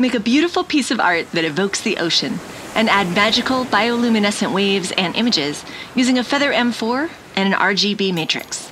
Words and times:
Make 0.00 0.14
a 0.14 0.20
beautiful 0.20 0.62
piece 0.62 0.92
of 0.92 1.00
art 1.00 1.28
that 1.32 1.44
evokes 1.44 1.80
the 1.80 1.96
ocean 1.96 2.38
and 2.76 2.88
add 2.88 3.12
magical 3.16 3.64
bioluminescent 3.64 4.52
waves 4.52 4.92
and 4.92 5.16
images 5.16 5.64
using 5.96 6.18
a 6.18 6.24
Feather 6.24 6.52
M4 6.52 7.10
and 7.34 7.52
an 7.52 7.58
RGB 7.58 8.14
matrix. 8.14 8.70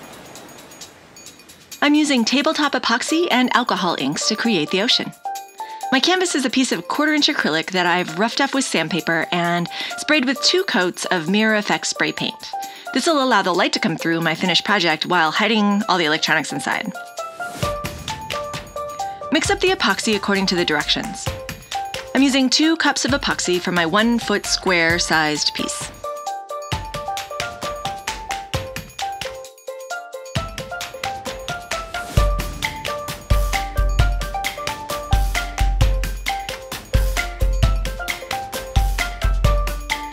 I'm 1.82 1.94
using 1.94 2.24
tabletop 2.24 2.74
epoxy 2.74 3.26
and 3.30 3.54
alcohol 3.56 3.96
inks 3.98 4.28
to 4.28 4.36
create 4.36 4.70
the 4.70 4.82
ocean. 4.82 5.12
My 5.90 5.98
canvas 5.98 6.36
is 6.36 6.44
a 6.44 6.50
piece 6.50 6.70
of 6.70 6.86
quarter 6.86 7.12
inch 7.12 7.26
acrylic 7.26 7.72
that 7.72 7.86
I've 7.86 8.20
roughed 8.20 8.40
up 8.40 8.54
with 8.54 8.64
sandpaper 8.64 9.26
and 9.32 9.68
sprayed 9.98 10.26
with 10.26 10.40
two 10.42 10.62
coats 10.64 11.06
of 11.06 11.28
Mirror 11.28 11.56
Effect 11.56 11.88
spray 11.88 12.12
paint. 12.12 12.52
This 12.94 13.06
will 13.06 13.22
allow 13.22 13.42
the 13.42 13.52
light 13.52 13.72
to 13.72 13.80
come 13.80 13.96
through 13.96 14.20
my 14.20 14.36
finished 14.36 14.64
project 14.64 15.06
while 15.06 15.32
hiding 15.32 15.82
all 15.88 15.98
the 15.98 16.04
electronics 16.04 16.52
inside. 16.52 16.92
Mix 19.36 19.50
up 19.50 19.60
the 19.60 19.68
epoxy 19.68 20.16
according 20.16 20.46
to 20.46 20.54
the 20.54 20.64
directions. 20.64 21.28
I'm 22.14 22.22
using 22.22 22.48
two 22.48 22.74
cups 22.78 23.04
of 23.04 23.10
epoxy 23.10 23.60
for 23.60 23.70
my 23.70 23.84
one 23.84 24.18
foot 24.18 24.46
square 24.46 24.98
sized 24.98 25.52
piece. 25.52 25.90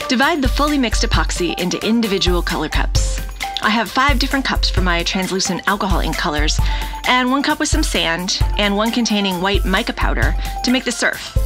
Divide 0.09 0.41
the 0.41 0.51
fully 0.53 0.77
mixed 0.77 1.03
epoxy 1.03 1.57
into 1.57 1.81
individual 1.87 2.41
color 2.41 2.67
cups. 2.67 3.21
I 3.61 3.69
have 3.69 3.89
five 3.91 4.19
different 4.19 4.45
cups 4.45 4.69
for 4.69 4.81
my 4.81 5.03
translucent 5.03 5.61
alcohol 5.67 5.99
ink 5.99 6.17
colors, 6.17 6.59
and 7.07 7.31
one 7.31 7.43
cup 7.43 7.59
with 7.59 7.69
some 7.69 7.83
sand, 7.83 8.39
and 8.57 8.75
one 8.75 8.91
containing 8.91 9.41
white 9.41 9.65
mica 9.65 9.93
powder 9.93 10.35
to 10.63 10.71
make 10.71 10.83
the 10.83 10.91
surf. 10.91 11.37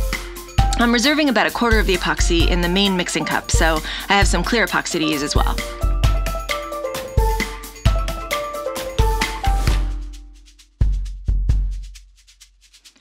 I'm 0.79 0.93
reserving 0.93 1.29
about 1.29 1.47
a 1.47 1.51
quarter 1.51 1.79
of 1.79 1.87
the 1.87 1.95
epoxy 1.95 2.47
in 2.47 2.61
the 2.61 2.69
main 2.69 2.95
mixing 2.95 3.25
cup, 3.25 3.49
so 3.51 3.79
I 4.09 4.13
have 4.13 4.27
some 4.27 4.43
clear 4.43 4.65
epoxy 4.65 4.99
to 4.99 5.05
use 5.05 5.23
as 5.23 5.35
well. 5.35 5.55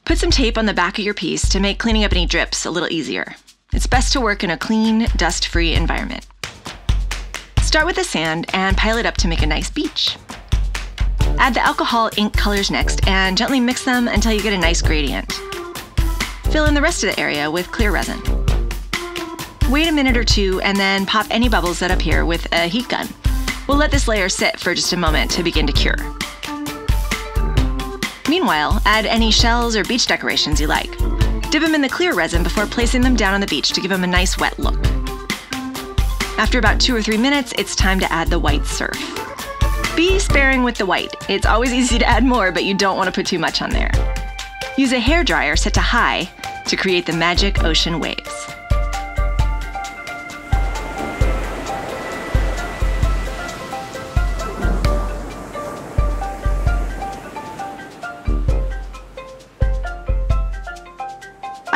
Put 0.06 0.18
some 0.18 0.30
tape 0.30 0.56
on 0.56 0.66
the 0.66 0.72
back 0.72 0.98
of 0.98 1.04
your 1.04 1.14
piece 1.14 1.48
to 1.50 1.60
make 1.60 1.78
cleaning 1.78 2.04
up 2.04 2.12
any 2.12 2.26
drips 2.26 2.64
a 2.64 2.70
little 2.70 2.90
easier. 2.90 3.34
It's 3.72 3.86
best 3.86 4.12
to 4.12 4.20
work 4.20 4.44
in 4.44 4.50
a 4.50 4.56
clean, 4.56 5.08
dust 5.16 5.48
free 5.48 5.74
environment. 5.74 6.26
Start 7.76 7.88
with 7.88 7.96
the 7.96 8.04
sand 8.04 8.46
and 8.54 8.74
pile 8.74 8.96
it 8.96 9.04
up 9.04 9.18
to 9.18 9.28
make 9.28 9.42
a 9.42 9.46
nice 9.46 9.68
beach. 9.68 10.16
Add 11.36 11.52
the 11.52 11.60
alcohol 11.60 12.08
ink 12.16 12.34
colors 12.34 12.70
next 12.70 13.06
and 13.06 13.36
gently 13.36 13.60
mix 13.60 13.84
them 13.84 14.08
until 14.08 14.32
you 14.32 14.40
get 14.40 14.54
a 14.54 14.58
nice 14.58 14.80
gradient. 14.80 15.30
Fill 16.44 16.64
in 16.64 16.72
the 16.72 16.80
rest 16.80 17.04
of 17.04 17.10
the 17.10 17.20
area 17.20 17.50
with 17.50 17.70
clear 17.72 17.92
resin. 17.92 18.18
Wait 19.68 19.88
a 19.88 19.92
minute 19.92 20.16
or 20.16 20.24
two 20.24 20.58
and 20.62 20.78
then 20.78 21.04
pop 21.04 21.26
any 21.28 21.50
bubbles 21.50 21.78
that 21.80 21.90
appear 21.90 22.24
with 22.24 22.50
a 22.50 22.66
heat 22.66 22.88
gun. 22.88 23.06
We'll 23.68 23.76
let 23.76 23.90
this 23.90 24.08
layer 24.08 24.30
sit 24.30 24.58
for 24.58 24.74
just 24.74 24.94
a 24.94 24.96
moment 24.96 25.30
to 25.32 25.42
begin 25.42 25.66
to 25.66 25.72
cure. 25.74 25.98
Meanwhile, 28.26 28.80
add 28.86 29.04
any 29.04 29.30
shells 29.30 29.76
or 29.76 29.84
beach 29.84 30.06
decorations 30.06 30.62
you 30.62 30.66
like. 30.66 30.92
Dip 31.50 31.62
them 31.62 31.74
in 31.74 31.82
the 31.82 31.90
clear 31.90 32.14
resin 32.14 32.42
before 32.42 32.64
placing 32.64 33.02
them 33.02 33.16
down 33.16 33.34
on 33.34 33.42
the 33.42 33.46
beach 33.46 33.68
to 33.72 33.82
give 33.82 33.90
them 33.90 34.02
a 34.02 34.06
nice 34.06 34.38
wet 34.38 34.58
look. 34.58 34.82
After 36.38 36.58
about 36.58 36.78
two 36.78 36.94
or 36.94 37.00
three 37.00 37.16
minutes, 37.16 37.54
it's 37.56 37.74
time 37.74 37.98
to 37.98 38.12
add 38.12 38.28
the 38.28 38.38
white 38.38 38.66
surf. 38.66 38.94
Be 39.96 40.18
sparing 40.18 40.64
with 40.64 40.76
the 40.76 40.84
white. 40.84 41.14
It's 41.30 41.46
always 41.46 41.72
easy 41.72 41.98
to 41.98 42.04
add 42.04 42.24
more, 42.24 42.52
but 42.52 42.64
you 42.64 42.74
don't 42.74 42.98
want 42.98 43.06
to 43.06 43.12
put 43.12 43.24
too 43.24 43.38
much 43.38 43.62
on 43.62 43.70
there. 43.70 43.90
Use 44.76 44.92
a 44.92 44.98
hair 44.98 45.24
dryer 45.24 45.56
set 45.56 45.72
to 45.74 45.80
high 45.80 46.28
to 46.66 46.76
create 46.76 47.06
the 47.06 47.14
magic 47.14 47.64
ocean 47.64 48.00
waves. 48.00 48.45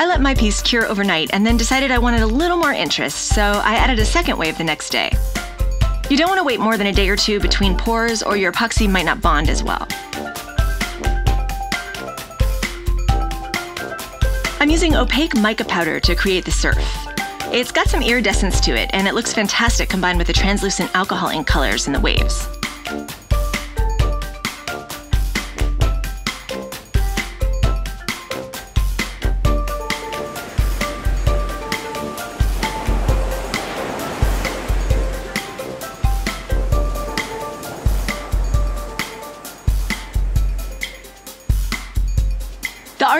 I 0.01 0.07
let 0.07 0.23
my 0.23 0.35
piece 0.35 0.63
cure 0.63 0.87
overnight 0.87 1.29
and 1.35 1.47
then 1.47 1.59
decided 1.59 1.91
I 1.91 1.99
wanted 1.99 2.23
a 2.23 2.27
little 2.27 2.57
more 2.57 2.73
interest, 2.73 3.35
so 3.35 3.43
I 3.43 3.75
added 3.75 3.99
a 3.99 4.05
second 4.07 4.39
wave 4.39 4.57
the 4.57 4.65
next 4.65 4.89
day. 4.89 5.13
You 6.09 6.17
don't 6.17 6.29
want 6.29 6.39
to 6.39 6.43
wait 6.43 6.59
more 6.59 6.79
than 6.79 6.87
a 6.87 6.93
day 6.93 7.07
or 7.11 7.17
two 7.17 7.39
between 7.39 7.77
pours 7.77 8.23
or 8.23 8.35
your 8.35 8.51
epoxy 8.51 8.91
might 8.91 9.05
not 9.05 9.21
bond 9.21 9.51
as 9.51 9.63
well. 9.63 9.87
I'm 14.59 14.71
using 14.71 14.97
opaque 14.97 15.37
mica 15.37 15.67
powder 15.67 16.01
to 16.01 16.15
create 16.15 16.47
the 16.47 16.51
surf. 16.51 16.79
It's 17.53 17.71
got 17.71 17.89
some 17.89 18.03
iridescence 18.03 18.59
to 18.61 18.71
it, 18.71 18.89
and 18.95 19.07
it 19.07 19.13
looks 19.13 19.35
fantastic 19.35 19.91
combined 19.91 20.17
with 20.17 20.29
the 20.29 20.33
translucent 20.33 20.97
alcohol 20.97 21.29
ink 21.29 21.47
colors 21.47 21.87
in 21.87 21.93
the 21.93 22.01
waves. 22.01 22.49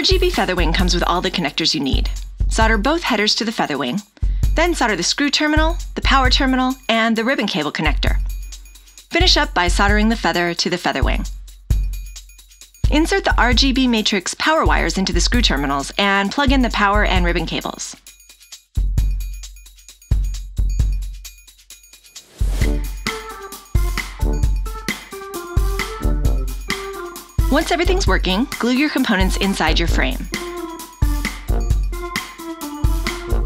RGB 0.01 0.33
Featherwing 0.33 0.75
comes 0.75 0.95
with 0.95 1.05
all 1.07 1.21
the 1.21 1.31
connectors 1.31 1.75
you 1.75 1.81
need. 1.81 2.09
Solder 2.49 2.79
both 2.79 3.03
headers 3.03 3.35
to 3.35 3.45
the 3.45 3.51
Featherwing, 3.51 4.03
then 4.55 4.73
solder 4.75 4.97
the 4.97 5.03
screw 5.03 5.29
terminal, 5.29 5.77
the 5.95 6.01
power 6.01 6.31
terminal, 6.31 6.75
and 6.89 7.15
the 7.15 7.23
ribbon 7.23 7.47
cable 7.47 7.71
connector. 7.71 8.17
Finish 9.11 9.37
up 9.37 9.53
by 9.53 9.69
soldering 9.69 10.09
the 10.09 10.17
feather 10.17 10.55
to 10.55 10.71
the 10.71 10.79
Featherwing. 10.79 11.29
Insert 12.91 13.25
the 13.25 13.35
RGB 13.37 13.91
matrix 13.91 14.33
power 14.33 14.65
wires 14.65 14.97
into 14.97 15.13
the 15.13 15.21
screw 15.21 15.43
terminals 15.43 15.93
and 15.99 16.33
plug 16.33 16.51
in 16.51 16.63
the 16.63 16.71
power 16.71 17.05
and 17.05 17.27
ribbon 17.27 17.45
cables. 17.45 17.95
Once 27.51 27.73
everything's 27.73 28.07
working, 28.07 28.47
glue 28.61 28.71
your 28.71 28.89
components 28.91 29.37
inside 29.39 29.77
your 29.77 29.89
frame. 29.89 30.19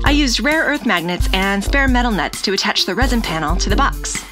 I 0.04 0.10
used 0.14 0.40
rare 0.40 0.64
earth 0.64 0.84
magnets 0.84 1.26
and 1.32 1.64
spare 1.64 1.88
metal 1.88 2.12
nuts 2.12 2.42
to 2.42 2.52
attach 2.52 2.84
the 2.84 2.94
resin 2.94 3.22
panel 3.22 3.56
to 3.56 3.70
the 3.70 3.76
box. 3.76 4.22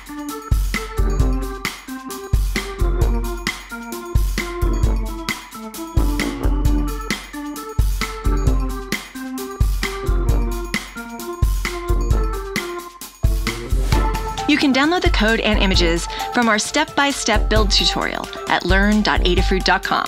You 14.53 14.59
can 14.59 14.75
download 14.75 15.01
the 15.01 15.09
code 15.09 15.41
and 15.41 15.59
images 15.59 16.07
from 16.35 16.47
our 16.47 16.59
step-by-step 16.59 17.49
build 17.49 17.71
tutorial 17.71 18.29
at 18.51 18.67
learn.adafruit.com. 18.67 20.05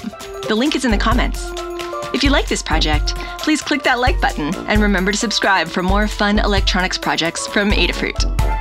The 0.47 0.55
link 0.55 0.77
is 0.77 0.85
in 0.85 0.91
the 0.91 0.99
comments. 0.99 1.51
If 2.13 2.23
you 2.23 2.29
like 2.29 2.47
this 2.47 2.63
project, 2.63 3.15
please 3.39 3.63
click 3.63 3.83
that 3.85 4.01
like 4.01 4.21
button 4.21 4.55
and 4.69 4.83
remember 4.83 5.13
to 5.13 5.17
subscribe 5.17 5.69
for 5.69 5.83
more 5.83 6.07
fun 6.07 6.41
electronics 6.41 6.99
projects 6.99 7.47
from 7.47 7.71
Adafruit. 7.71 8.54